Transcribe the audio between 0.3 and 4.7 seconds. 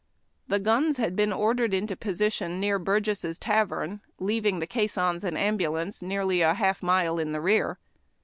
The guns had been ordered into position near Burgess' Tavern, leaving the